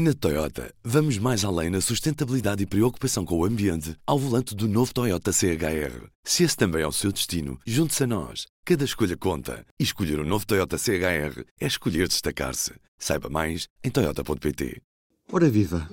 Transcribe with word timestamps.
Na 0.00 0.14
Toyota, 0.14 0.72
vamos 0.84 1.18
mais 1.18 1.44
além 1.44 1.70
na 1.70 1.80
sustentabilidade 1.80 2.62
e 2.62 2.66
preocupação 2.66 3.24
com 3.24 3.36
o 3.36 3.44
ambiente 3.44 3.96
ao 4.06 4.16
volante 4.16 4.54
do 4.54 4.68
novo 4.68 4.94
Toyota 4.94 5.32
CHR. 5.32 6.06
Se 6.22 6.44
esse 6.44 6.56
também 6.56 6.82
é 6.82 6.86
o 6.86 6.92
seu 6.92 7.10
destino, 7.10 7.58
junte-se 7.66 8.04
a 8.04 8.06
nós. 8.06 8.46
Cada 8.64 8.84
escolha 8.84 9.16
conta. 9.16 9.66
E 9.76 9.82
escolher 9.82 10.20
o 10.20 10.22
um 10.22 10.24
novo 10.24 10.46
Toyota 10.46 10.78
CHR 10.78 11.42
é 11.60 11.66
escolher 11.66 12.06
destacar-se. 12.06 12.74
Saiba 12.96 13.28
mais 13.28 13.66
em 13.82 13.90
Toyota.pt. 13.90 14.80
Ora 15.32 15.50
viva! 15.50 15.88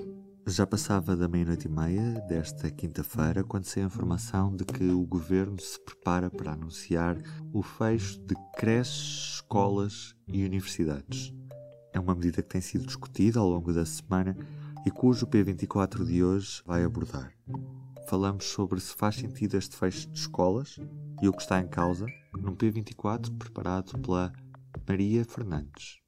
Já 0.45 0.67
passava 0.67 1.15
da 1.15 1.27
meia-noite 1.27 1.65
e 1.65 1.71
meia 1.71 2.21
desta 2.29 2.69
quinta-feira 2.69 3.43
quando 3.43 3.65
saiu 3.65 3.85
a 3.85 3.87
informação 3.87 4.55
de 4.55 4.65
que 4.65 4.83
o 4.83 5.03
governo 5.03 5.59
se 5.59 5.83
prepara 5.83 6.29
para 6.29 6.51
anunciar 6.51 7.17
o 7.51 7.63
fecho 7.63 8.19
de 8.19 8.35
creches, 8.55 9.37
escolas 9.37 10.13
e 10.27 10.45
universidades. 10.45 11.33
É 11.95 11.99
uma 11.99 12.13
medida 12.13 12.41
que 12.43 12.49
tem 12.49 12.59
sido 12.59 12.85
discutida 12.85 13.39
ao 13.39 13.47
longo 13.47 13.71
da 13.71 13.85
semana 13.85 14.35
e 14.85 14.91
cujo 14.91 15.25
P24 15.25 16.03
de 16.03 16.21
hoje 16.21 16.61
vai 16.65 16.83
abordar. 16.83 17.31
Falamos 18.09 18.43
sobre 18.43 18.81
se 18.81 18.93
faz 18.93 19.15
sentido 19.15 19.55
este 19.55 19.77
fecho 19.77 20.09
de 20.09 20.19
escolas 20.19 20.77
e 21.21 21.29
o 21.29 21.31
que 21.31 21.41
está 21.41 21.57
em 21.61 21.69
causa 21.69 22.05
num 22.33 22.53
P24 22.53 23.37
preparado 23.37 23.97
pela 23.99 24.33
Maria 24.85 25.23
Fernandes. 25.23 25.99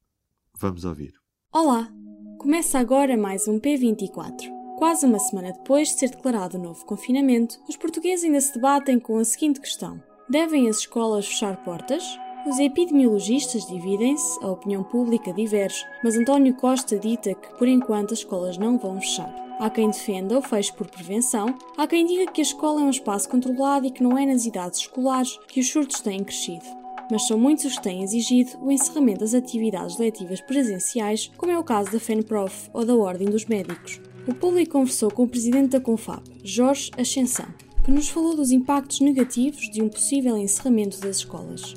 Vamos 0.60 0.84
ouvir. 0.84 1.14
Olá! 1.54 1.90
Começa 2.38 2.78
agora 2.78 3.16
mais 3.16 3.48
um 3.48 3.58
P24. 3.58 4.36
Quase 4.78 5.06
uma 5.06 5.20
semana 5.20 5.54
depois 5.54 5.88
de 5.88 6.00
ser 6.00 6.10
declarado 6.10 6.58
o 6.58 6.62
novo 6.62 6.86
confinamento, 6.86 7.56
os 7.70 7.78
portugueses 7.78 8.26
ainda 8.26 8.42
se 8.42 8.54
debatem 8.54 9.00
com 9.00 9.18
a 9.20 9.24
seguinte 9.24 9.62
questão: 9.62 10.04
devem 10.30 10.68
as 10.68 10.80
escolas 10.80 11.26
fechar 11.26 11.64
portas? 11.64 12.04
Os 12.48 12.60
epidemiologistas 12.60 13.66
dividem-se, 13.68 14.40
a 14.42 14.48
opinião 14.48 14.82
pública 14.82 15.34
diverge, 15.34 15.86
mas 16.02 16.16
António 16.16 16.54
Costa 16.54 16.98
dita 16.98 17.34
que, 17.34 17.50
por 17.58 17.68
enquanto, 17.68 18.14
as 18.14 18.20
escolas 18.20 18.58
não 18.58 18.78
vão 18.78 19.02
fechar. 19.02 19.36
Há 19.60 19.70
quem 19.70 19.90
defenda 19.90 20.40
o 20.40 20.42
fecho 20.42 20.74
por 20.76 20.88
prevenção, 20.88 21.54
há 21.76 21.86
quem 21.86 22.06
diga 22.06 22.32
que 22.32 22.40
a 22.40 22.44
escola 22.44 22.80
é 22.80 22.86
um 22.86 22.90
espaço 22.90 23.28
controlado 23.28 23.86
e 23.86 23.92
que 23.92 24.02
não 24.02 24.18
é 24.18 24.26
nas 24.26 24.46
idades 24.46 24.80
escolares 24.80 25.38
que 25.50 25.60
os 25.60 25.70
surtos 25.70 26.00
têm 26.00 26.24
crescido. 26.24 26.64
Mas 27.12 27.28
são 27.28 27.38
muitos 27.38 27.66
os 27.66 27.76
que 27.76 27.84
têm 27.84 28.02
exigido 28.02 28.52
o 28.62 28.72
encerramento 28.72 29.20
das 29.20 29.34
atividades 29.34 29.98
letivas 29.98 30.40
presenciais, 30.40 31.30
como 31.36 31.52
é 31.52 31.60
o 31.60 31.66
caso 31.66 31.92
da 31.92 32.00
FENPROF 32.00 32.70
ou 32.72 32.86
da 32.86 32.96
Ordem 32.96 33.28
dos 33.28 33.46
Médicos. 33.46 34.00
O 34.26 34.34
público 34.34 34.72
conversou 34.72 35.12
com 35.12 35.24
o 35.24 35.28
presidente 35.28 35.72
da 35.72 35.82
Confab, 35.82 36.24
Jorge 36.46 36.92
Ascensão, 36.98 37.48
que 37.84 37.92
nos 37.92 38.08
falou 38.08 38.38
dos 38.38 38.52
impactos 38.52 39.02
negativos 39.02 39.70
de 39.70 39.82
um 39.82 39.90
possível 39.90 40.38
encerramento 40.38 41.02
das 41.02 41.18
escolas. 41.18 41.76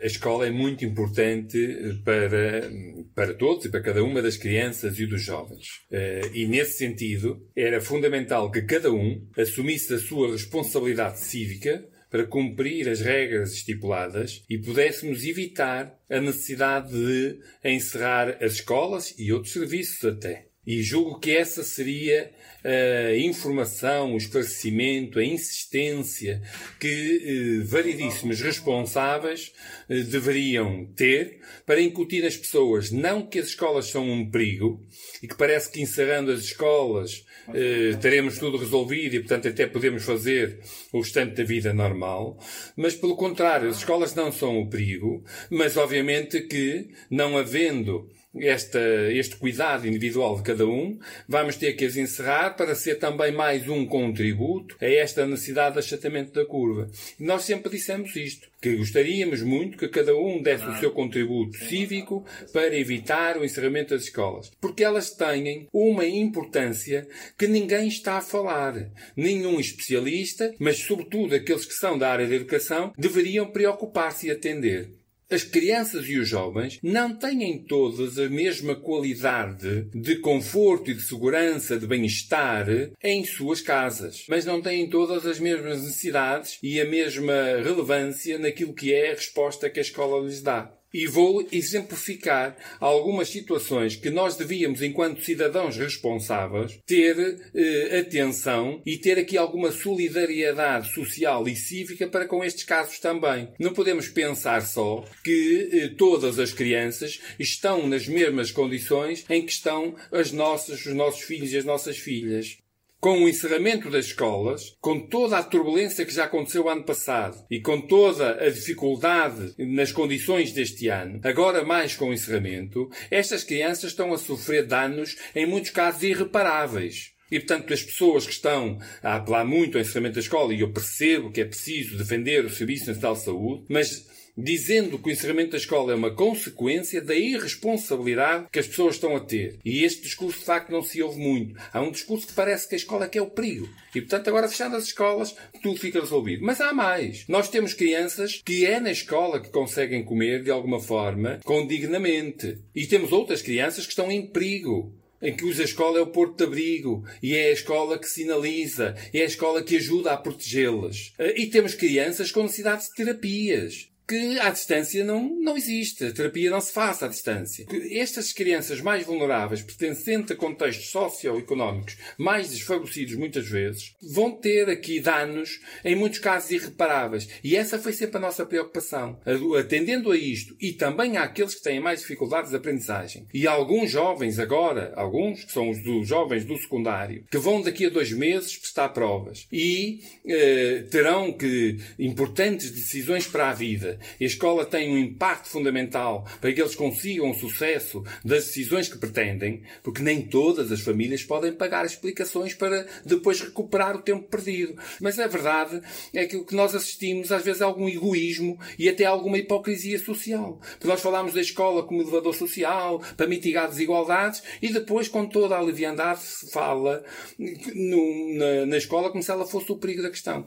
A 0.00 0.06
escola 0.06 0.46
é 0.46 0.50
muito 0.50 0.84
importante 0.84 1.58
eh, 1.58 1.94
para, 2.04 2.70
para 3.14 3.34
todos 3.34 3.64
e 3.64 3.70
para 3.70 3.80
cada 3.80 4.04
uma 4.04 4.20
das 4.20 4.36
crianças 4.36 4.98
e 4.98 5.06
dos 5.06 5.22
jovens. 5.22 5.66
Eh, 5.90 6.30
e 6.34 6.46
nesse 6.46 6.78
sentido, 6.78 7.42
era 7.56 7.80
fundamental 7.80 8.50
que 8.50 8.62
cada 8.62 8.92
um 8.92 9.26
assumisse 9.36 9.94
a 9.94 9.98
sua 9.98 10.32
responsabilidade 10.32 11.20
cívica 11.20 11.84
para 12.10 12.26
cumprir 12.26 12.88
as 12.88 13.00
regras 13.00 13.52
estipuladas 13.52 14.44
e 14.48 14.58
pudéssemos 14.58 15.24
evitar 15.24 15.98
a 16.08 16.20
necessidade 16.20 16.90
de 16.92 17.38
encerrar 17.64 18.38
as 18.42 18.54
escolas 18.54 19.14
e 19.18 19.32
outros 19.32 19.52
serviços 19.52 20.04
até. 20.04 20.46
E 20.66 20.82
julgo 20.82 21.20
que 21.20 21.30
essa 21.36 21.62
seria 21.62 22.32
a 22.66 23.16
informação, 23.16 24.14
o 24.14 24.16
esclarecimento, 24.16 25.20
a 25.20 25.24
insistência 25.24 26.42
que 26.80 27.60
eh, 27.60 27.64
variedíssimos 27.64 28.40
responsáveis 28.40 29.52
eh, 29.88 30.00
deveriam 30.00 30.84
ter 30.96 31.38
para 31.64 31.80
incutir 31.80 32.26
às 32.26 32.36
pessoas. 32.36 32.90
Não 32.90 33.24
que 33.24 33.38
as 33.38 33.48
escolas 33.48 33.86
são 33.86 34.10
um 34.10 34.28
perigo 34.28 34.84
e 35.22 35.28
que 35.28 35.36
parece 35.36 35.70
que 35.70 35.80
encerrando 35.80 36.32
as 36.32 36.40
escolas 36.40 37.24
eh, 37.54 37.96
teremos 38.00 38.38
tudo 38.38 38.56
resolvido 38.56 39.14
e, 39.14 39.20
portanto, 39.20 39.46
até 39.46 39.66
podemos 39.66 40.02
fazer 40.02 40.58
o 40.92 41.00
restante 41.00 41.36
da 41.36 41.44
vida 41.44 41.72
normal, 41.72 42.36
mas 42.76 42.94
pelo 42.96 43.16
contrário, 43.16 43.68
as 43.68 43.78
escolas 43.78 44.14
não 44.14 44.32
são 44.32 44.58
o 44.58 44.68
perigo, 44.68 45.24
mas 45.50 45.76
obviamente 45.76 46.40
que, 46.40 46.88
não 47.08 47.38
havendo 47.38 48.10
esta, 48.40 48.80
este 49.12 49.36
cuidado 49.36 49.86
individual 49.86 50.36
de 50.36 50.42
cada 50.42 50.66
um, 50.66 50.98
vamos 51.28 51.56
ter 51.56 51.72
que 51.74 51.84
as 51.84 51.96
encerrar 51.96 52.50
para 52.56 52.74
ser 52.74 52.96
também 52.96 53.32
mais 53.32 53.68
um 53.68 53.86
contributo 53.86 54.76
a 54.80 54.86
esta 54.86 55.26
necessidade 55.26 55.74
de 55.74 55.78
achatamento 55.80 56.32
da 56.32 56.44
curva. 56.44 56.90
Nós 57.18 57.44
sempre 57.44 57.70
dissemos 57.70 58.14
isto, 58.16 58.48
que 58.60 58.76
gostaríamos 58.76 59.42
muito 59.42 59.76
que 59.76 59.88
cada 59.88 60.16
um 60.16 60.42
desse 60.42 60.66
o 60.66 60.78
seu 60.78 60.90
contributo 60.90 61.56
cívico 61.56 62.24
para 62.52 62.76
evitar 62.76 63.36
o 63.36 63.44
encerramento 63.44 63.94
das 63.94 64.04
escolas. 64.04 64.50
Porque 64.60 64.82
elas 64.82 65.10
têm 65.10 65.68
uma 65.72 66.06
importância 66.06 67.06
que 67.38 67.46
ninguém 67.46 67.88
está 67.88 68.18
a 68.18 68.22
falar. 68.22 68.90
Nenhum 69.16 69.60
especialista, 69.60 70.54
mas 70.58 70.78
sobretudo 70.78 71.34
aqueles 71.34 71.64
que 71.64 71.74
são 71.74 71.98
da 71.98 72.10
área 72.10 72.26
da 72.26 72.34
educação, 72.34 72.92
deveriam 72.96 73.46
preocupar-se 73.46 74.26
e 74.26 74.30
atender. 74.30 74.90
As 75.28 75.42
crianças 75.42 76.08
e 76.08 76.18
os 76.18 76.28
jovens 76.28 76.78
não 76.80 77.12
têm 77.12 77.58
todas 77.58 78.16
a 78.16 78.28
mesma 78.28 78.76
qualidade 78.76 79.88
de 79.92 80.20
conforto 80.20 80.88
e 80.88 80.94
de 80.94 81.02
segurança, 81.02 81.76
de 81.76 81.84
bem-estar 81.84 82.68
em 83.02 83.24
suas 83.24 83.60
casas, 83.60 84.24
mas 84.28 84.44
não 84.44 84.62
têm 84.62 84.88
todas 84.88 85.26
as 85.26 85.40
mesmas 85.40 85.82
necessidades 85.82 86.58
e 86.62 86.80
a 86.80 86.84
mesma 86.84 87.34
relevância 87.60 88.38
naquilo 88.38 88.72
que 88.72 88.94
é 88.94 89.10
a 89.10 89.14
resposta 89.14 89.68
que 89.68 89.80
a 89.80 89.82
escola 89.82 90.24
lhes 90.24 90.40
dá. 90.40 90.72
E 90.96 91.06
vou 91.06 91.46
exemplificar 91.52 92.56
algumas 92.80 93.28
situações 93.28 93.96
que 93.96 94.08
nós 94.08 94.34
devíamos, 94.34 94.80
enquanto 94.80 95.22
cidadãos 95.22 95.76
responsáveis, 95.76 96.80
ter 96.86 97.38
eh, 97.54 97.98
atenção 97.98 98.80
e 98.86 98.96
ter 98.96 99.18
aqui 99.18 99.36
alguma 99.36 99.70
solidariedade 99.70 100.90
social 100.94 101.46
e 101.46 101.54
cívica 101.54 102.06
para 102.06 102.26
com 102.26 102.42
estes 102.42 102.64
casos 102.64 102.98
também. 102.98 103.46
Não 103.60 103.74
podemos 103.74 104.08
pensar 104.08 104.62
só 104.62 105.04
que 105.22 105.68
eh, 105.70 105.88
todas 105.98 106.38
as 106.38 106.54
crianças 106.54 107.20
estão 107.38 107.86
nas 107.86 108.08
mesmas 108.08 108.50
condições 108.50 109.22
em 109.28 109.44
que 109.44 109.52
estão 109.52 109.94
as 110.10 110.32
nossas, 110.32 110.86
os 110.86 110.94
nossos 110.94 111.20
filhos 111.20 111.52
e 111.52 111.58
as 111.58 111.64
nossas 111.66 111.98
filhas 111.98 112.56
com 113.00 113.22
o 113.22 113.28
encerramento 113.28 113.90
das 113.90 114.06
escolas, 114.06 114.76
com 114.80 115.06
toda 115.08 115.38
a 115.38 115.42
turbulência 115.42 116.04
que 116.04 116.14
já 116.14 116.24
aconteceu 116.24 116.68
ano 116.68 116.84
passado 116.84 117.36
e 117.50 117.60
com 117.60 117.80
toda 117.80 118.42
a 118.42 118.50
dificuldade 118.50 119.54
nas 119.58 119.92
condições 119.92 120.52
deste 120.52 120.88
ano, 120.88 121.20
agora 121.22 121.64
mais 121.64 121.94
com 121.94 122.08
o 122.08 122.12
encerramento, 122.12 122.88
estas 123.10 123.44
crianças 123.44 123.90
estão 123.90 124.12
a 124.12 124.18
sofrer 124.18 124.66
danos, 124.66 125.16
em 125.34 125.46
muitos 125.46 125.70
casos, 125.70 126.02
irreparáveis. 126.02 127.16
E, 127.30 127.40
portanto, 127.40 127.72
as 127.72 127.82
pessoas 127.82 128.24
que 128.24 128.32
estão 128.32 128.78
a 129.02 129.16
apelar 129.16 129.44
muito 129.44 129.76
ao 129.76 129.82
encerramento 129.82 130.14
da 130.14 130.20
escola, 130.20 130.54
e 130.54 130.60
eu 130.60 130.72
percebo 130.72 131.32
que 131.32 131.40
é 131.40 131.44
preciso 131.44 131.98
defender 131.98 132.44
o 132.44 132.50
Serviço 132.50 132.86
Nacional 132.86 133.14
de 133.14 133.24
Saúde, 133.24 133.64
mas 133.68 134.06
dizendo 134.36 134.98
que 134.98 135.08
o 135.08 135.12
encerramento 135.12 135.52
da 135.52 135.56
escola 135.56 135.92
é 135.92 135.94
uma 135.94 136.14
consequência 136.14 137.00
da 137.00 137.14
irresponsabilidade 137.14 138.46
que 138.52 138.58
as 138.58 138.66
pessoas 138.66 138.96
estão 138.96 139.16
a 139.16 139.20
ter. 139.20 139.58
E 139.64 139.82
este 139.82 140.02
discurso, 140.02 140.40
de 140.40 140.44
facto, 140.44 140.70
não 140.70 140.82
se 140.82 141.02
ouve 141.02 141.18
muito. 141.18 141.58
Há 141.72 141.80
um 141.80 141.90
discurso 141.90 142.26
que 142.26 142.34
parece 142.34 142.68
que 142.68 142.74
a 142.74 142.78
escola 142.78 143.06
é 143.06 143.08
que 143.08 143.18
é 143.18 143.22
o 143.22 143.30
perigo. 143.30 143.68
E, 143.94 144.00
portanto, 144.00 144.28
agora 144.28 144.48
fechando 144.48 144.76
as 144.76 144.84
escolas, 144.84 145.34
tudo 145.62 145.80
fica 145.80 146.00
resolvido. 146.00 146.44
Mas 146.44 146.60
há 146.60 146.72
mais. 146.72 147.24
Nós 147.28 147.48
temos 147.48 147.72
crianças 147.72 148.42
que 148.44 148.66
é 148.66 148.78
na 148.78 148.90
escola 148.90 149.40
que 149.40 149.48
conseguem 149.48 150.04
comer, 150.04 150.42
de 150.42 150.50
alguma 150.50 150.80
forma, 150.80 151.40
com 151.44 151.66
dignamente. 151.66 152.58
E 152.74 152.86
temos 152.86 153.12
outras 153.12 153.40
crianças 153.40 153.84
que 153.84 153.92
estão 153.92 154.10
em 154.10 154.26
perigo 154.26 154.92
em 155.22 155.34
que 155.34 155.46
usa 155.46 155.62
a 155.62 155.64
escola 155.64 155.98
é 155.98 156.02
o 156.02 156.08
porto 156.08 156.36
de 156.36 156.44
abrigo 156.44 157.02
e 157.22 157.34
é 157.34 157.48
a 157.48 157.52
escola 157.52 157.98
que 157.98 158.06
sinaliza, 158.06 158.94
é 159.14 159.22
a 159.22 159.24
escola 159.24 159.62
que 159.62 159.76
ajuda 159.76 160.12
a 160.12 160.16
protegê-las. 160.16 161.14
E 161.34 161.46
temos 161.46 161.74
crianças 161.74 162.30
com 162.30 162.42
necessidades 162.42 162.88
de 162.88 162.94
terapias 162.94 163.88
que 164.06 164.38
à 164.38 164.50
distância 164.50 165.04
não, 165.04 165.28
não 165.40 165.56
existe. 165.56 166.04
A 166.04 166.12
terapia 166.12 166.50
não 166.50 166.60
se 166.60 166.72
faz 166.72 167.02
à 167.02 167.08
distância. 167.08 167.66
Estas 167.90 168.32
crianças 168.32 168.80
mais 168.80 169.04
vulneráveis, 169.04 169.62
pertencentes 169.62 170.30
a 170.30 170.36
contextos 170.36 170.90
socioeconómicos 170.90 171.96
mais 172.16 172.50
desfavorecidos 172.50 173.16
muitas 173.16 173.48
vezes, 173.48 173.94
vão 174.00 174.30
ter 174.32 174.68
aqui 174.68 175.00
danos, 175.00 175.60
em 175.84 175.96
muitos 175.96 176.20
casos 176.20 176.50
irreparáveis. 176.50 177.28
E 177.42 177.56
essa 177.56 177.78
foi 177.78 177.92
sempre 177.92 178.18
a 178.18 178.20
nossa 178.20 178.46
preocupação. 178.46 179.18
Atendendo 179.58 180.12
a 180.12 180.16
isto 180.16 180.56
e 180.60 180.72
também 180.72 181.16
àqueles 181.16 181.54
que 181.54 181.62
têm 181.62 181.80
mais 181.80 182.00
dificuldades 182.00 182.50
de 182.50 182.56
aprendizagem. 182.56 183.26
E 183.34 183.46
alguns 183.46 183.90
jovens 183.90 184.38
agora, 184.38 184.92
alguns 184.96 185.44
que 185.44 185.52
são 185.52 185.70
os 185.70 186.06
jovens 186.06 186.44
do 186.44 186.56
secundário, 186.56 187.24
que 187.30 187.38
vão 187.38 187.60
daqui 187.60 187.86
a 187.86 187.90
dois 187.90 188.12
meses 188.12 188.56
prestar 188.56 188.90
provas 188.90 189.46
e 189.50 190.00
eh, 190.26 190.84
terão 190.90 191.32
que 191.32 191.78
importantes 191.98 192.70
decisões 192.70 193.26
para 193.26 193.50
a 193.50 193.52
vida 193.52 193.95
E 194.20 194.24
a 194.24 194.26
escola 194.26 194.64
tem 194.64 194.90
um 194.90 194.98
impacto 194.98 195.48
fundamental 195.48 196.26
para 196.40 196.52
que 196.52 196.60
eles 196.60 196.74
consigam 196.74 197.30
o 197.30 197.34
sucesso 197.34 198.02
das 198.24 198.44
decisões 198.46 198.88
que 198.88 198.98
pretendem, 198.98 199.62
porque 199.82 200.02
nem 200.02 200.22
todas 200.22 200.70
as 200.72 200.80
famílias 200.80 201.22
podem 201.22 201.52
pagar 201.52 201.84
explicações 201.84 202.54
para 202.54 202.86
depois 203.04 203.40
recuperar 203.40 203.96
o 203.96 204.02
tempo 204.02 204.28
perdido. 204.28 204.76
Mas 205.00 205.18
a 205.18 205.26
verdade 205.26 205.80
é 206.12 206.26
que 206.26 206.36
o 206.36 206.44
que 206.44 206.54
nós 206.54 206.74
assistimos 206.74 207.32
às 207.32 207.44
vezes 207.44 207.60
é 207.60 207.64
algum 207.64 207.88
egoísmo 207.88 208.58
e 208.78 208.88
até 208.88 209.04
alguma 209.04 209.38
hipocrisia 209.38 209.98
social. 209.98 210.60
Porque 210.72 210.86
nós 210.86 211.00
falamos 211.00 211.32
da 211.32 211.40
escola 211.40 211.82
como 211.82 212.02
elevador 212.02 212.34
social, 212.34 213.00
para 213.16 213.26
mitigar 213.26 213.68
desigualdades, 213.68 214.42
e 214.60 214.72
depois, 214.72 215.08
com 215.08 215.26
toda 215.26 215.56
a 215.56 215.60
leviandade, 215.60 216.20
se 216.20 216.50
fala 216.50 217.04
no, 217.38 218.34
na, 218.38 218.66
na 218.66 218.76
escola 218.76 219.10
como 219.10 219.22
se 219.22 219.30
ela 219.30 219.46
fosse 219.46 219.70
o 219.72 219.76
perigo 219.76 220.02
da 220.02 220.10
questão. 220.10 220.44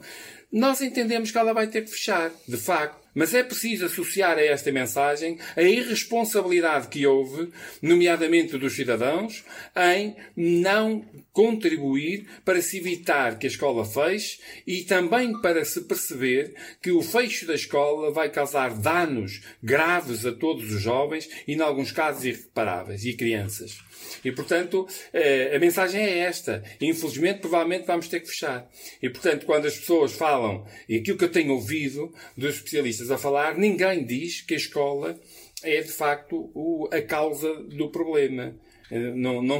Nós 0.52 0.80
entendemos 0.80 1.30
que 1.30 1.38
ela 1.38 1.52
vai 1.52 1.68
ter 1.68 1.84
que 1.84 1.90
fechar, 1.90 2.32
de 2.46 2.56
facto. 2.56 3.00
Mas 3.14 3.34
é 3.34 3.42
preciso 3.42 3.86
associar 3.86 4.38
a 4.38 4.42
esta 4.42 4.70
mensagem 4.70 5.38
a 5.56 5.62
irresponsabilidade 5.62 6.88
que 6.88 7.06
houve, 7.06 7.50
nomeadamente 7.82 8.56
dos 8.56 8.74
cidadãos, 8.74 9.44
em 9.76 10.14
não 10.36 11.04
contribuir 11.32 12.26
para 12.44 12.62
se 12.62 12.78
evitar 12.78 13.38
que 13.38 13.46
a 13.46 13.50
escola 13.50 13.84
feche 13.84 14.40
e 14.66 14.82
também 14.82 15.40
para 15.40 15.64
se 15.64 15.82
perceber 15.82 16.54
que 16.80 16.92
o 16.92 17.02
fecho 17.02 17.46
da 17.46 17.54
escola 17.54 18.12
vai 18.12 18.28
causar 18.30 18.74
danos 18.74 19.42
graves 19.62 20.24
a 20.24 20.32
todos 20.32 20.72
os 20.72 20.80
jovens 20.80 21.28
e, 21.46 21.54
em 21.54 21.60
alguns 21.60 21.90
casos, 21.90 22.24
irreparáveis 22.24 23.04
e 23.04 23.14
crianças. 23.14 23.78
E, 24.24 24.32
portanto, 24.32 24.86
eh, 25.12 25.54
a 25.54 25.58
mensagem 25.58 26.02
é 26.02 26.18
esta. 26.20 26.62
Infelizmente, 26.80 27.40
provavelmente 27.40 27.86
vamos 27.86 28.08
ter 28.08 28.20
que 28.20 28.28
fechar. 28.28 28.70
E, 29.02 29.08
portanto, 29.08 29.46
quando 29.46 29.66
as 29.66 29.76
pessoas 29.76 30.12
falam, 30.12 30.66
e 30.88 30.96
aquilo 30.96 31.18
que 31.18 31.24
eu 31.24 31.32
tenho 31.32 31.52
ouvido 31.52 32.12
dos 32.36 32.56
especialistas 32.56 33.10
a 33.10 33.18
falar, 33.18 33.56
ninguém 33.56 34.04
diz 34.04 34.40
que 34.40 34.54
a 34.54 34.56
escola 34.56 35.18
é, 35.62 35.80
de 35.80 35.92
facto, 35.92 36.50
a 36.92 37.02
causa 37.02 37.52
do 37.64 37.90
problema. 37.90 38.54
Eh, 38.90 39.12
não, 39.14 39.42
não, 39.42 39.58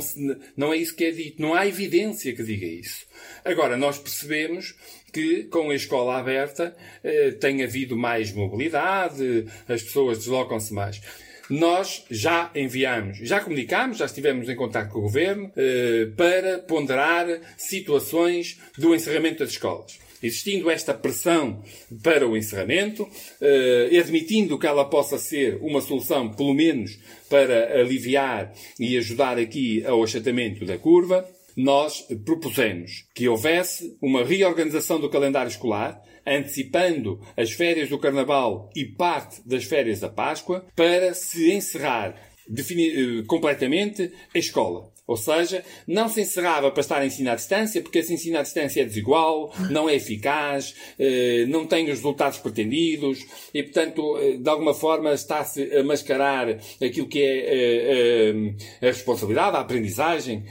não 0.56 0.73
é 0.73 0.76
isso 0.76 0.94
que 0.94 1.05
é 1.05 1.11
dito. 1.11 1.41
Não 1.41 1.55
há 1.55 1.67
evidência 1.67 2.35
que 2.35 2.43
diga 2.43 2.67
isso. 2.67 3.06
Agora, 3.44 3.76
nós 3.76 3.99
percebemos 3.99 4.75
que 5.12 5.44
com 5.44 5.70
a 5.70 5.75
escola 5.75 6.19
aberta 6.19 6.76
eh, 7.03 7.32
tem 7.32 7.62
havido 7.62 7.96
mais 7.96 8.32
mobilidade, 8.32 9.46
as 9.69 9.82
pessoas 9.82 10.19
deslocam-se 10.19 10.73
mais. 10.73 11.00
Nós 11.50 12.05
já 12.08 12.49
enviamos, 12.55 13.19
já 13.19 13.41
comunicamos, 13.41 13.99
já 13.99 14.06
estivemos 14.06 14.49
em 14.49 14.55
contato 14.55 14.93
com 14.93 15.00
o 15.00 15.02
Governo 15.02 15.50
eh, 15.56 16.06
para 16.17 16.61
ponderar 16.61 17.26
situações 17.56 18.56
do 18.79 18.94
encerramento 18.94 19.41
das 19.41 19.50
escolas. 19.50 19.99
Existindo 20.23 20.70
esta 20.70 20.94
pressão 20.94 21.61
para 22.05 22.29
o 22.29 22.37
encerramento, 22.37 23.08
eh, 23.41 23.99
admitindo 23.99 24.58
que 24.61 24.67
ela 24.67 24.85
possa 24.85 25.19
ser 25.19 25.58
uma 25.61 25.81
solução, 25.81 26.29
pelo 26.29 26.55
menos, 26.55 26.97
para 27.29 27.81
aliviar 27.81 28.53
e 28.79 28.96
ajudar 28.96 29.37
aqui 29.37 29.85
ao 29.85 30.05
achatamento 30.05 30.64
da 30.64 30.79
curva, 30.79 31.29
nós 31.62 32.06
propusemos 32.24 33.06
que 33.14 33.28
houvesse 33.28 33.96
uma 34.00 34.24
reorganização 34.24 34.98
do 34.98 35.10
calendário 35.10 35.50
escolar, 35.50 36.02
antecipando 36.26 37.20
as 37.36 37.50
férias 37.52 37.88
do 37.88 37.98
Carnaval 37.98 38.70
e 38.74 38.84
parte 38.84 39.46
das 39.46 39.64
férias 39.64 40.00
da 40.00 40.08
Páscoa, 40.08 40.64
para 40.74 41.12
se 41.12 41.52
encerrar 41.52 42.14
eh, 42.48 43.22
completamente 43.26 44.10
a 44.34 44.38
escola. 44.38 44.90
Ou 45.10 45.16
seja, 45.16 45.64
não 45.88 46.08
se 46.08 46.20
encerrava 46.20 46.70
para 46.70 46.80
estar 46.82 46.98
a 46.98 47.04
ensino 47.04 47.32
à 47.32 47.34
distância, 47.34 47.82
porque 47.82 47.98
esse 47.98 48.14
ensino 48.14 48.38
à 48.38 48.42
distância 48.42 48.80
é 48.80 48.84
desigual, 48.84 49.52
não 49.68 49.88
é 49.88 49.96
eficaz, 49.96 50.72
eh, 50.96 51.46
não 51.48 51.66
tem 51.66 51.82
os 51.86 51.96
resultados 51.96 52.38
pretendidos 52.38 53.26
e, 53.52 53.60
portanto, 53.60 54.16
eh, 54.18 54.36
de 54.36 54.48
alguma 54.48 54.72
forma 54.72 55.12
está-se 55.12 55.64
a 55.76 55.82
mascarar 55.82 56.60
aquilo 56.80 57.08
que 57.08 57.20
é 57.20 58.32
a 58.80 58.86
responsabilidade, 58.86 59.56
a 59.56 59.60
aprendizagem 59.60 60.44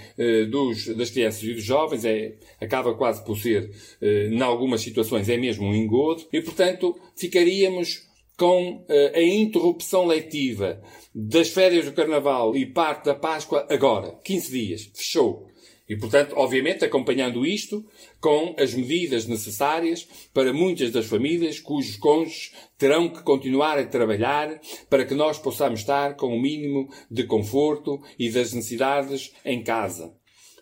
dos, 0.50 0.88
das 0.94 1.09
crianças 1.09 1.41
e 1.41 1.53
dos 1.53 1.63
jovens, 1.63 2.03
é, 2.03 2.33
acaba 2.59 2.94
quase 2.95 3.23
por 3.23 3.38
ser, 3.38 3.71
em 4.01 4.41
algumas 4.41 4.81
situações, 4.81 5.29
é 5.29 5.38
mesmo 5.38 5.67
um 5.67 5.73
engodo 5.73 6.27
e, 6.33 6.41
portanto, 6.41 7.00
ficaríamos 7.15 8.08
com 8.39 8.86
a 9.15 9.21
interrupção 9.21 10.07
letiva 10.07 10.81
das 11.13 11.50
férias 11.50 11.86
do 11.86 11.91
Carnaval 11.91 12.56
e 12.56 12.65
parte 12.65 13.06
da 13.06 13.13
Páscoa 13.13 13.68
agora. 13.69 14.18
15 14.24 14.51
dias. 14.51 14.91
Fechou. 14.95 15.50
E, 15.89 15.97
portanto, 15.97 16.36
obviamente, 16.38 16.86
acompanhando 16.86 17.45
isto 17.45 17.83
com 18.21 18.56
as 18.57 18.74
medidas 18.74 19.25
necessárias 19.25 20.07
para 20.33 20.53
muitas 20.53 20.91
das 20.91 21.07
famílias 21.07 21.59
cujos 21.59 21.97
cônjuges 21.97 22.53
terão 22.77 23.09
que 23.09 23.24
continuar 23.24 23.77
a 23.77 23.86
trabalhar 23.86 24.62
para 24.89 25.03
que 25.03 25.15
nós 25.15 25.38
possamos 25.39 25.81
estar 25.81 26.15
com 26.15 26.27
o 26.27 26.39
mínimo 26.39 26.88
de 27.12 27.24
conforto 27.24 28.00
e 28.18 28.30
das 28.30 28.53
necessidades 28.53 29.33
em 29.44 29.63
casa. 29.63 30.13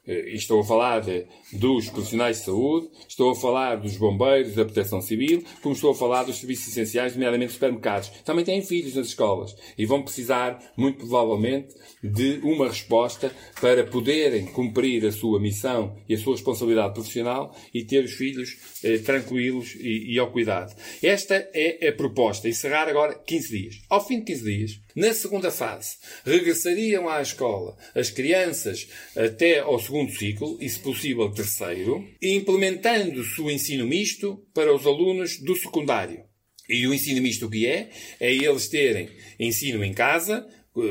Eh, 0.07 0.33
estou 0.33 0.61
a 0.61 0.63
falar 0.63 1.03
dos 1.51 1.89
profissionais 1.89 2.37
de 2.37 2.45
saúde, 2.45 2.89
estou 3.07 3.31
a 3.31 3.35
falar 3.35 3.75
dos 3.75 3.97
bombeiros, 3.97 4.55
da 4.55 4.63
proteção 4.63 5.01
civil, 5.01 5.43
como 5.61 5.75
estou 5.75 5.91
a 5.91 5.95
falar 5.95 6.23
dos 6.23 6.37
serviços 6.37 6.69
essenciais, 6.69 7.13
nomeadamente 7.13 7.53
supermercados. 7.53 8.09
Também 8.23 8.45
têm 8.45 8.61
filhos 8.61 8.95
nas 8.95 9.07
escolas 9.07 9.55
e 9.77 9.85
vão 9.85 10.01
precisar, 10.01 10.59
muito 10.77 10.99
provavelmente, 10.99 11.75
de 12.01 12.39
uma 12.43 12.67
resposta 12.67 13.31
para 13.59 13.83
poderem 13.83 14.45
cumprir 14.45 15.05
a 15.05 15.11
sua 15.11 15.39
missão 15.39 15.95
e 16.07 16.15
a 16.15 16.17
sua 16.17 16.33
responsabilidade 16.33 16.93
profissional 16.93 17.55
e 17.73 17.83
ter 17.83 18.03
os 18.03 18.13
filhos 18.13 18.57
eh, 18.83 18.99
tranquilos 18.99 19.75
e, 19.75 20.13
e 20.13 20.19
ao 20.19 20.31
cuidado. 20.31 20.75
Esta 21.03 21.49
é 21.53 21.87
a 21.87 21.93
proposta. 21.93 22.47
Encerrar 22.47 22.87
agora 22.87 23.13
15 23.13 23.49
dias. 23.49 23.81
Ao 23.89 24.05
fim 24.05 24.19
de 24.19 24.25
15 24.25 24.43
dias, 24.43 24.79
na 24.97 25.13
segunda 25.13 25.51
fase, 25.51 25.97
regressariam 26.25 27.07
à 27.07 27.21
escola 27.21 27.77
as 27.93 28.09
crianças 28.09 28.89
até 29.15 29.59
ao 29.59 29.79
segundo 29.79 30.11
ciclo, 30.11 30.57
e 30.59 30.67
se 30.67 30.79
possível 30.79 31.29
terceiro, 31.29 32.03
implementando-se 32.19 33.39
o 33.39 33.51
ensino 33.51 33.85
misto 33.85 34.43
para 34.55 34.73
os 34.73 34.87
alunos 34.87 35.37
do 35.37 35.55
secundário. 35.55 36.23
E 36.67 36.87
o 36.87 36.93
ensino 36.95 37.21
misto 37.21 37.47
que 37.47 37.67
é? 37.67 37.91
É 38.19 38.33
eles 38.33 38.67
terem 38.69 39.07
ensino 39.39 39.83
em 39.83 39.93
casa, 39.93 40.43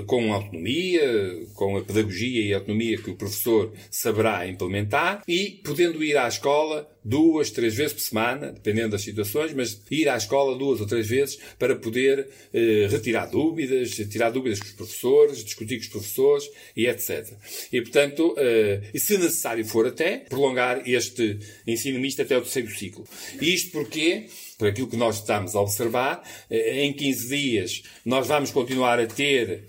com 0.06 0.32
autonomia, 0.32 1.46
com 1.54 1.76
a 1.76 1.82
pedagogia 1.82 2.42
e 2.42 2.52
a 2.52 2.58
autonomia 2.58 2.98
que 2.98 3.10
o 3.10 3.16
professor 3.16 3.72
saberá 3.90 4.46
implementar 4.46 5.22
e 5.26 5.60
podendo 5.64 6.02
ir 6.02 6.16
à 6.16 6.28
escola 6.28 6.88
duas, 7.06 7.50
três 7.50 7.74
vezes 7.74 7.92
por 7.92 8.00
semana, 8.00 8.50
dependendo 8.50 8.90
das 8.90 9.02
situações, 9.02 9.54
mas 9.54 9.80
ir 9.90 10.08
à 10.08 10.16
escola 10.16 10.58
duas 10.58 10.80
ou 10.80 10.86
três 10.86 11.06
vezes 11.06 11.38
para 11.56 11.76
poder 11.76 12.28
eh, 12.52 12.88
retirar 12.90 13.26
dúvidas, 13.26 13.90
tirar 14.10 14.30
dúvidas 14.30 14.58
com 14.58 14.66
os 14.66 14.72
professores, 14.72 15.44
discutir 15.44 15.76
com 15.76 15.82
os 15.82 15.88
professores 15.88 16.50
e 16.76 16.86
etc. 16.86 17.32
E, 17.72 17.80
portanto, 17.80 18.34
eh, 18.36 18.80
e 18.92 18.98
se 18.98 19.16
necessário 19.18 19.64
for 19.64 19.86
até, 19.86 20.18
prolongar 20.18 20.82
este 20.88 21.38
ensino 21.64 22.00
misto 22.00 22.22
até 22.22 22.36
o 22.36 22.40
terceiro 22.40 22.70
ciclo. 22.70 23.04
E 23.40 23.54
isto 23.54 23.70
porque 23.70 24.26
por 24.58 24.68
aquilo 24.68 24.88
que 24.88 24.96
nós 24.96 25.16
estamos 25.16 25.54
a 25.54 25.60
observar, 25.60 26.22
eh, 26.50 26.84
em 26.84 26.92
15 26.92 27.28
dias 27.28 27.82
nós 28.04 28.26
vamos 28.26 28.50
continuar 28.50 28.98
a 28.98 29.06
ter 29.06 29.66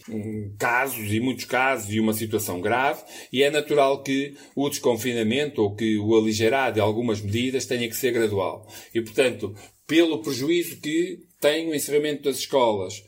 casos 0.57 1.11
e 1.11 1.19
muitos 1.19 1.45
casos 1.45 1.91
e 1.91 1.99
uma 1.99 2.13
situação 2.13 2.61
grave 2.61 3.03
e 3.31 3.43
é 3.43 3.49
natural 3.49 4.03
que 4.03 4.35
o 4.55 4.69
desconfinamento 4.69 5.61
ou 5.61 5.75
que 5.75 5.97
o 5.97 6.15
aligerar 6.15 6.71
de 6.71 6.79
algumas 6.79 7.21
medidas 7.21 7.65
tenha 7.65 7.87
que 7.87 7.95
ser 7.95 8.11
gradual. 8.11 8.67
E, 8.93 9.01
portanto, 9.01 9.53
pelo 9.85 10.21
prejuízo 10.21 10.77
que 10.77 11.19
tem 11.39 11.69
o 11.69 11.75
encerramento 11.75 12.23
das 12.23 12.39
escolas, 12.39 13.03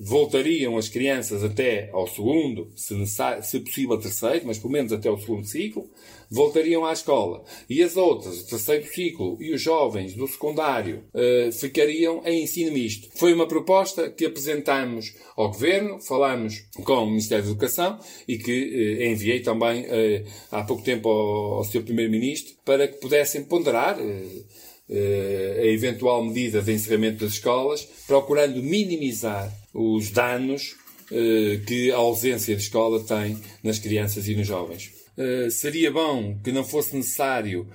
voltariam 0.00 0.78
as 0.78 0.88
crianças 0.88 1.44
até 1.44 1.90
ao 1.92 2.06
segundo, 2.06 2.72
se, 2.74 2.94
se 3.42 3.60
possível 3.60 3.98
terceiro, 3.98 4.46
mas 4.46 4.58
pelo 4.58 4.72
menos 4.72 4.92
até 4.92 5.10
ao 5.10 5.18
segundo 5.18 5.46
ciclo, 5.46 5.90
voltariam 6.30 6.86
à 6.86 6.92
escola. 6.92 7.44
E 7.68 7.82
as 7.82 7.98
outras, 7.98 8.40
o 8.40 8.46
terceiro 8.46 8.86
ciclo 8.86 9.36
e 9.40 9.52
os 9.52 9.60
jovens 9.60 10.14
do 10.14 10.26
secundário, 10.26 11.04
uh, 11.12 11.52
ficariam 11.52 12.22
em 12.24 12.44
ensino 12.44 12.72
misto. 12.72 13.08
Foi 13.16 13.34
uma 13.34 13.46
proposta 13.46 14.08
que 14.08 14.24
apresentamos 14.24 15.14
ao 15.36 15.48
Governo, 15.50 16.00
falamos 16.00 16.64
com 16.82 16.94
o 16.94 17.06
Ministério 17.06 17.44
da 17.44 17.50
Educação 17.50 17.98
e 18.26 18.38
que 18.38 19.00
uh, 19.00 19.04
enviei 19.04 19.40
também 19.40 19.82
uh, 19.82 20.26
há 20.50 20.62
pouco 20.62 20.82
tempo 20.82 21.10
ao, 21.10 21.58
ao 21.58 21.64
Sr. 21.64 21.82
Primeiro-Ministro 21.82 22.54
para 22.64 22.88
que 22.88 22.98
pudessem 22.98 23.44
ponderar 23.44 23.98
a 24.90 25.66
eventual 25.66 26.24
medida 26.24 26.60
de 26.60 26.72
encerramento 26.72 27.24
das 27.24 27.34
escolas, 27.34 27.86
procurando 28.06 28.60
minimizar 28.62 29.52
os 29.72 30.10
danos 30.10 30.74
uh, 31.10 31.64
que 31.64 31.92
a 31.92 31.96
ausência 31.96 32.56
de 32.56 32.62
escola 32.62 33.02
tem 33.04 33.38
nas 33.62 33.78
crianças 33.78 34.26
e 34.26 34.34
nos 34.34 34.46
jovens. 34.46 34.92
Uh, 35.16 35.50
seria 35.50 35.92
bom 35.92 36.36
que 36.42 36.50
não 36.50 36.64
fosse 36.64 36.96
necessário 36.96 37.68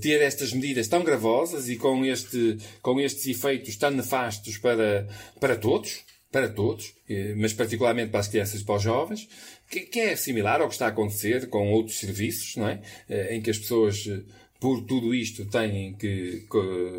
ter 0.00 0.22
estas 0.22 0.52
medidas 0.52 0.88
tão 0.88 1.04
gravosas 1.04 1.68
e 1.68 1.76
com, 1.76 2.04
este, 2.04 2.56
com 2.80 2.98
estes 2.98 3.26
efeitos 3.26 3.76
tão 3.76 3.90
nefastos 3.90 4.56
para, 4.58 5.06
para 5.38 5.56
todos, 5.56 6.04
para 6.32 6.48
todos, 6.48 6.94
mas 7.36 7.52
particularmente 7.52 8.10
para 8.10 8.20
as 8.20 8.28
crianças 8.28 8.60
e 8.60 8.64
para 8.64 8.76
os 8.76 8.82
jovens, 8.82 9.28
que, 9.70 9.80
que, 9.80 10.00
é 10.00 10.16
similar 10.16 10.60
ao 10.60 10.68
que 10.68 10.74
está 10.74 10.86
a 10.86 10.88
acontecer 10.88 11.48
com 11.48 11.70
outros 11.72 11.98
serviços, 11.98 12.56
não 12.56 12.68
é? 12.68 12.80
Em 13.30 13.40
que 13.40 13.50
as 13.50 13.58
pessoas 13.58 14.06
por 14.60 14.82
tudo 14.82 15.14
isto 15.14 15.44
têm 15.46 15.94
que 15.94 16.46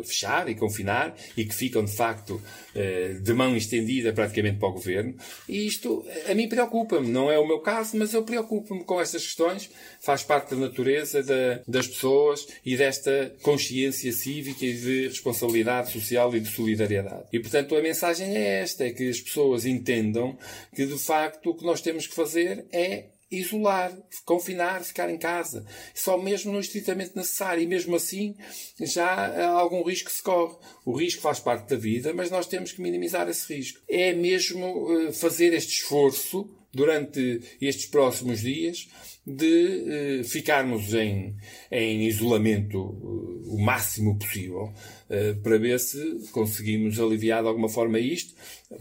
fechar 0.04 0.48
e 0.48 0.54
confinar 0.54 1.14
e 1.36 1.44
que 1.44 1.54
ficam 1.54 1.84
de 1.84 1.94
facto 1.94 2.40
eh, 2.74 3.16
de 3.20 3.32
mão 3.32 3.56
estendida 3.56 4.12
praticamente 4.12 4.58
para 4.58 4.68
o 4.68 4.72
governo. 4.72 5.14
E 5.48 5.66
isto 5.66 6.04
a 6.28 6.34
mim 6.34 6.48
preocupa-me, 6.48 7.08
não 7.08 7.30
é 7.30 7.38
o 7.38 7.46
meu 7.46 7.60
caso, 7.60 7.96
mas 7.96 8.14
eu 8.14 8.22
preocupo-me 8.22 8.84
com 8.84 9.00
estas 9.00 9.24
questões, 9.24 9.70
faz 10.00 10.22
parte 10.22 10.50
da 10.50 10.56
natureza 10.56 11.22
da, 11.22 11.60
das 11.66 11.86
pessoas 11.86 12.46
e 12.64 12.76
desta 12.76 13.34
consciência 13.42 14.12
cívica 14.12 14.64
e 14.64 14.74
de 14.74 15.08
responsabilidade 15.08 15.92
social 15.92 16.34
e 16.34 16.40
de 16.40 16.48
solidariedade. 16.48 17.24
E 17.32 17.40
portanto 17.40 17.74
a 17.76 17.82
mensagem 17.82 18.36
é 18.36 18.60
esta, 18.60 18.84
é 18.84 18.90
que 18.90 19.08
as 19.08 19.20
pessoas 19.20 19.66
entendam 19.66 20.36
que 20.74 20.86
de 20.86 20.98
facto 20.98 21.50
o 21.50 21.54
que 21.54 21.64
nós 21.64 21.80
temos 21.80 22.06
que 22.06 22.14
fazer 22.14 22.66
é 22.72 23.06
isolar, 23.30 23.96
confinar, 24.24 24.82
ficar 24.82 25.10
em 25.10 25.18
casa. 25.18 25.64
Só 25.94 26.16
mesmo 26.18 26.52
no 26.52 26.60
estritamente 26.60 27.16
necessário. 27.16 27.62
E 27.62 27.66
mesmo 27.66 27.96
assim, 27.96 28.34
já 28.80 29.06
há 29.06 29.48
algum 29.48 29.82
risco 29.82 30.08
que 30.08 30.16
se 30.16 30.22
corre. 30.22 30.56
O 30.84 30.96
risco 30.96 31.22
faz 31.22 31.38
parte 31.38 31.68
da 31.68 31.76
vida, 31.76 32.12
mas 32.14 32.30
nós 32.30 32.46
temos 32.46 32.72
que 32.72 32.80
minimizar 32.80 33.28
esse 33.28 33.54
risco. 33.54 33.80
É 33.88 34.12
mesmo 34.12 34.92
eh, 34.92 35.12
fazer 35.12 35.52
este 35.52 35.72
esforço 35.82 36.57
durante 36.72 37.40
estes 37.60 37.86
próximos 37.86 38.40
dias 38.40 38.88
de 39.28 40.20
uh, 40.20 40.24
ficarmos 40.24 40.94
em, 40.94 41.36
em 41.70 42.06
isolamento 42.06 42.78
uh, 42.78 43.54
o 43.54 43.60
máximo 43.60 44.18
possível 44.18 44.72
uh, 45.10 45.40
para 45.42 45.58
ver 45.58 45.78
se 45.78 46.30
conseguimos 46.32 46.98
aliviar 46.98 47.42
de 47.42 47.48
alguma 47.48 47.68
forma 47.68 47.98
isto, 47.98 48.34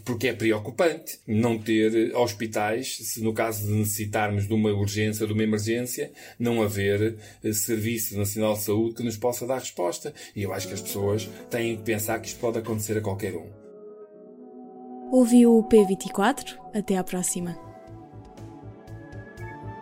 porque 0.05 0.29
é 0.29 0.33
preocupante 0.33 1.19
não 1.27 1.57
ter 1.57 2.15
hospitais, 2.15 2.97
se 2.97 3.21
no 3.21 3.33
caso 3.33 3.67
de 3.67 3.73
necessitarmos 3.73 4.47
de 4.47 4.53
uma 4.53 4.71
urgência, 4.71 5.27
de 5.27 5.33
uma 5.33 5.43
emergência, 5.43 6.11
não 6.39 6.61
haver 6.61 7.17
Serviço 7.53 8.17
Nacional 8.17 8.53
de 8.53 8.63
Saúde 8.63 8.95
que 8.95 9.03
nos 9.03 9.17
possa 9.17 9.45
dar 9.45 9.59
resposta. 9.59 10.13
E 10.35 10.43
eu 10.43 10.53
acho 10.53 10.67
que 10.67 10.73
as 10.73 10.81
pessoas 10.81 11.29
têm 11.49 11.77
que 11.77 11.83
pensar 11.83 12.19
que 12.19 12.27
isto 12.27 12.39
pode 12.39 12.57
acontecer 12.59 12.97
a 12.97 13.01
qualquer 13.01 13.33
um. 13.35 13.47
Ouviu 15.11 15.57
o 15.57 15.63
P24? 15.63 16.57
Até 16.73 16.97
à 16.97 17.03
próxima. 17.03 17.66